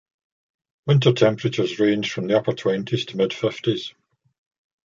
Winter 0.87 1.13
temperatures 1.13 1.77
range 1.77 2.11
from 2.11 2.25
the 2.25 2.35
upper 2.35 2.53
twenties 2.53 3.05
to 3.05 3.17
mid 3.17 3.31
fifties. 3.31 3.93